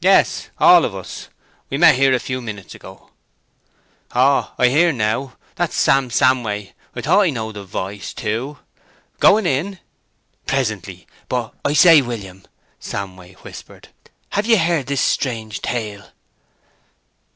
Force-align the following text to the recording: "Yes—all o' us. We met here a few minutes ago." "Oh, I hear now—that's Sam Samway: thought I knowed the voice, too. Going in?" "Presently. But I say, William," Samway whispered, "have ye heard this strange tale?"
"Yes—all 0.00 0.84
o' 0.84 0.98
us. 0.98 1.28
We 1.70 1.78
met 1.78 1.94
here 1.94 2.12
a 2.12 2.18
few 2.18 2.42
minutes 2.42 2.74
ago." 2.74 3.10
"Oh, 4.12 4.52
I 4.58 4.66
hear 4.66 4.92
now—that's 4.92 5.76
Sam 5.76 6.08
Samway: 6.10 6.72
thought 6.96 7.22
I 7.26 7.30
knowed 7.30 7.54
the 7.54 7.62
voice, 7.62 8.12
too. 8.12 8.58
Going 9.20 9.46
in?" 9.46 9.78
"Presently. 10.46 11.06
But 11.28 11.54
I 11.64 11.74
say, 11.74 12.02
William," 12.02 12.42
Samway 12.80 13.34
whispered, 13.44 13.90
"have 14.30 14.46
ye 14.46 14.56
heard 14.56 14.88
this 14.88 15.00
strange 15.00 15.60
tale?" 15.62 16.08